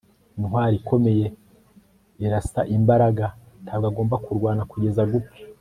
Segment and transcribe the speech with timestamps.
[0.37, 1.25] intwali ikomeye
[2.25, 3.25] irasa imbaraga.
[3.63, 5.33] ntabwo agomba kurwana kugeza gupfa